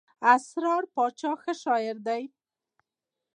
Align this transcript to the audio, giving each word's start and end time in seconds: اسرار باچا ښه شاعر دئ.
اسرار 0.35 0.83
باچا 0.93 1.31
ښه 1.41 1.53
شاعر 1.63 1.95
دئ. 2.07 2.23